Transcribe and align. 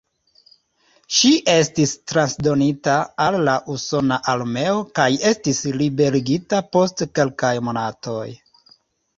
Ŝi 1.17 1.29
estis 1.55 1.91
transdonita 2.11 2.95
al 3.25 3.37
la 3.49 3.55
usona 3.75 4.19
armeo 4.35 4.81
kaj 5.01 5.07
estis 5.33 5.63
liberigita 5.83 6.63
post 6.77 7.07
kelkaj 7.21 7.53
monatoj. 7.69 8.27